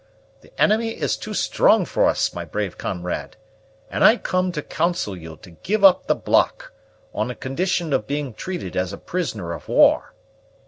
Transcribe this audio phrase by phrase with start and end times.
[0.41, 3.37] The enemy is too strong for us, my brave comrade,
[3.87, 6.73] and I come to counsel you to give up the block,
[7.13, 10.15] on condition of being treated as a prisoner of war."